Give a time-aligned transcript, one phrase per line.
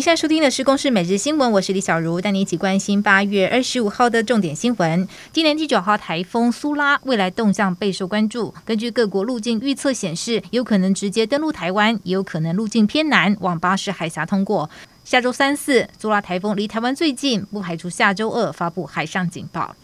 [0.00, 5.06] 您现在收听的是《公视每日新闻》，我是李小茹，带您一起关心八月二十五号的重点新闻。
[5.30, 8.54] 今年第九号台风苏拉未来动向备受关注。
[8.64, 14.70] 根据各国路径预测显示，有可能直接登陆台湾，也有可能路径偏南往巴士海峡通过。
[15.04, 19.76] 下周三四，苏拉台风离台湾最近，不排除下周二发布海上警报。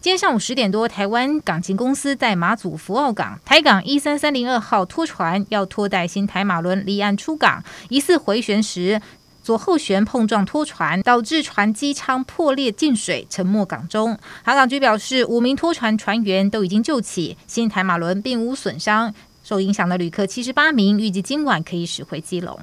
[0.00, 9.00] 今天上午十点多，台湾港勤公司在马祖福澳港台港一三三零二号拖船要拖带新台马轮离岸出港，疑似回旋时
[9.42, 14.16] 左后旋碰撞拖船，导致船机舱破裂进水，沉没港中。
[14.44, 19.12] 航港局表示，五名拖船船员都已经救起，新台马轮并无损伤。
[19.42, 22.58] 受影响的旅客七十八名，预计今晚可以驶回基隆。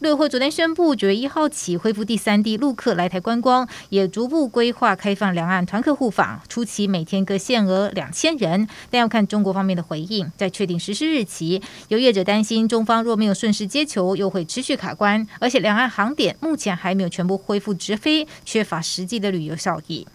[0.00, 11.60] 陆委会昨天宣布，九月一号起恢复第三地陆客来台观光，也逐步规划开放两岸团客互访，初期每天各限额两千人，但要看中国方面的回应，再确定实施日期。
[11.88, 20.06] 有业者担心，中方若没有顺势接球，又会持续卡关，而且两岸航点目前还没有全部恢复直飞，缺乏实际的旅游效益。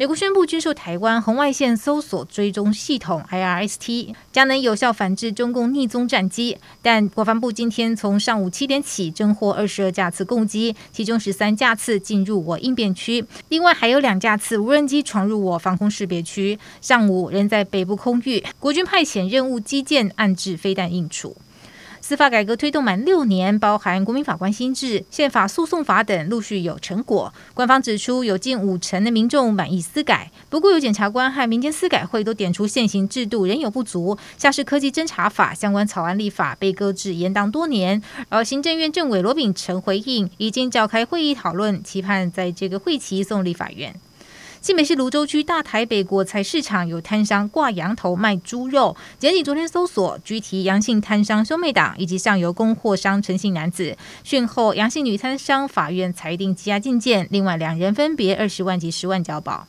[0.00, 6.56] 美国宣布军售台湾红外线搜索追踪系统 IRST，将能有效反制中共匿踪战机。
[6.80, 16.58] 但国防部今天从上午七点起侦获二十二架次攻击，其中十三架次进入我应变区，另外还有两架次无人机闯入我防空识别区。
[16.80, 21.36] 上午仍在北部空域，国军派遣任务机舰暗置飞弹应处。
[22.10, 27.32] 司法改革推动满六年，包含国民法官新制、宪法诉讼法等陆续有成果。
[27.54, 38.02] 官方指出，有近五成的民众满意司改，不过有检察官和民间司改会都点出现行制度仍有不足，像是科技侦查法相关草案立法被搁置延宕多年。
[38.28, 43.94] 而行政院政委罗秉成回应，已经召开会议讨论，期盼在这个会期送立法院。
[44.62, 59.66] 新北市芦洲区大台北国菜市场有摊商挂羊头卖猪肉，检警昨天搜索拘提阳性摊商兄妹档以及上游供货商陈姓男子，讯后阳性女摊商法院裁定羁押禁见，另外两人分别二十万及十万交保。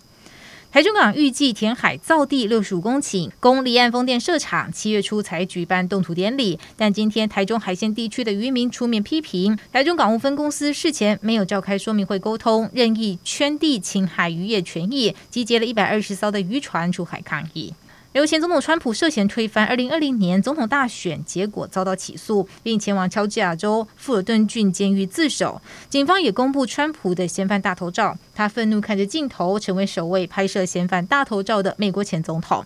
[0.72, 6.58] 台中港预计填海造地六十五公顷，供离岸风电设厂，七月初才举办动土典礼。
[6.78, 17.74] 但今天台中海线地区的渔民出面批评，台中港务分公司事前没有召开说明会沟通，任意圈地侵害渔业权益，集结了一百二十艘的渔船出海抗议。
[18.14, 25.62] 由前总统川普涉嫌推翻二零二零年总统大选结果遭到起诉，并前往乔治亚州富尔顿郡监狱自首。
[25.90, 32.66] 警方也公布川普的嫌犯大头照，他愤怒看着镜头，成为首位拍摄嫌犯大头照的美国前总统。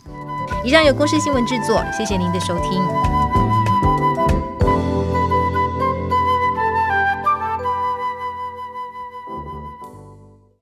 [0.64, 3.05] 以上由公视新闻制作，谢谢您的收听。